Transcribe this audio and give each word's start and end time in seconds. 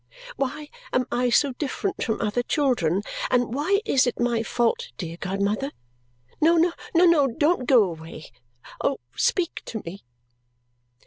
Why 0.35 0.69
am 0.91 1.05
I 1.11 1.29
so 1.29 1.53
different 1.53 2.03
from 2.03 2.19
other 2.21 2.41
children, 2.41 3.03
and 3.29 3.53
why 3.53 3.81
is 3.85 4.07
it 4.07 4.19
my 4.19 4.41
fault, 4.41 4.87
dear 4.97 5.15
godmother? 5.19 5.69
No, 6.41 6.57
no, 6.57 6.71
no, 6.95 7.27
don't 7.27 7.67
go 7.67 7.83
away. 7.83 8.31
Oh, 8.83 8.97
speak 9.15 9.61
to 9.65 9.83
me!" 9.85 10.03